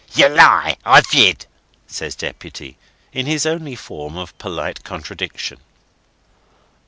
"Yer 0.15 0.29
lie, 0.29 0.75
I 0.83 1.01
did," 1.01 1.45
says 1.85 2.15
Deputy, 2.15 2.75
in 3.13 3.27
his 3.27 3.45
only 3.45 3.75
form 3.75 4.17
of 4.17 4.35
polite 4.39 4.83
contradiction. 4.83 5.59